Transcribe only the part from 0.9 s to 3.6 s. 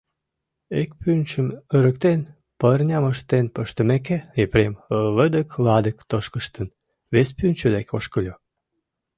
пӱнчым эрыктен, пырням ыштен